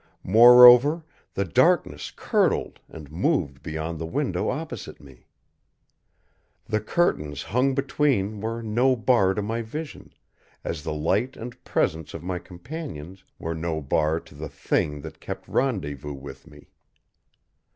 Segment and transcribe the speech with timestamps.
[0.23, 1.03] Moreover,
[1.35, 5.27] the darkness curdled and moved beyond the window opposite me.
[6.65, 10.11] The curtains hung between were no bar to my vision,
[10.63, 15.19] as the light and presence of my companions were no bar to the Thing that
[15.19, 16.71] kept rendezvous with me.